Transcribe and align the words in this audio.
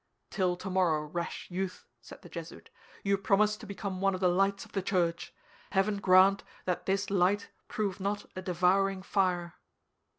"Till 0.31 0.55
tomorrow, 0.55 1.03
rash 1.03 1.51
youth," 1.51 1.85
said 2.01 2.23
the 2.23 2.27
Jesuit. 2.29 2.71
"You 3.03 3.19
promise 3.19 3.55
to 3.57 3.67
become 3.67 4.01
one 4.01 4.15
of 4.15 4.19
the 4.19 4.27
lights 4.29 4.65
of 4.65 4.71
the 4.71 4.81
Church. 4.81 5.31
Heaven 5.73 5.97
grant 5.97 6.43
that 6.65 6.87
this 6.87 7.11
light 7.11 7.51
prove 7.67 7.99
not 7.99 8.25
a 8.35 8.41
devouring 8.41 9.03
fire!" 9.03 9.53